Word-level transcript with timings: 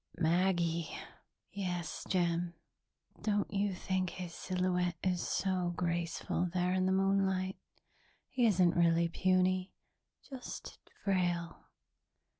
"Maggie." 0.17 0.89
"Yes, 1.51 2.03
Jim. 2.09 2.55
Don't 3.21 3.53
you 3.53 3.75
think 3.75 4.09
his 4.09 4.33
silhouette 4.33 4.97
is 5.03 5.21
so 5.21 5.73
graceful 5.75 6.49
there 6.55 6.73
in 6.73 6.87
the 6.87 6.91
moonlight? 6.91 7.57
He 8.27 8.47
isn't 8.47 8.71
really 8.75 9.09
puny 9.09 9.75
just 10.27 10.79
frail." 11.03 11.65